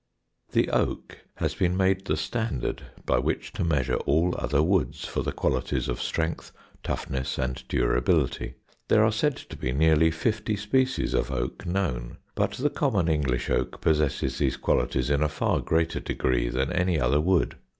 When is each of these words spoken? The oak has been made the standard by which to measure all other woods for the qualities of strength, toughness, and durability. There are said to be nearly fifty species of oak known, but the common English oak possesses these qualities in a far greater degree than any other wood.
The 0.53 0.67
oak 0.71 1.19
has 1.35 1.53
been 1.53 1.77
made 1.77 2.05
the 2.05 2.17
standard 2.17 2.87
by 3.05 3.19
which 3.19 3.53
to 3.53 3.63
measure 3.63 3.97
all 3.97 4.33
other 4.35 4.63
woods 4.63 5.05
for 5.05 5.21
the 5.21 5.31
qualities 5.31 5.87
of 5.87 6.01
strength, 6.01 6.51
toughness, 6.81 7.37
and 7.37 7.63
durability. 7.67 8.55
There 8.87 9.03
are 9.03 9.11
said 9.11 9.37
to 9.37 9.55
be 9.55 9.71
nearly 9.71 10.09
fifty 10.09 10.55
species 10.55 11.13
of 11.13 11.29
oak 11.29 11.67
known, 11.67 12.17
but 12.33 12.53
the 12.53 12.71
common 12.71 13.09
English 13.09 13.51
oak 13.51 13.79
possesses 13.79 14.39
these 14.39 14.57
qualities 14.57 15.11
in 15.11 15.21
a 15.21 15.29
far 15.29 15.59
greater 15.61 15.99
degree 15.99 16.49
than 16.49 16.73
any 16.73 16.99
other 16.99 17.21
wood. 17.21 17.57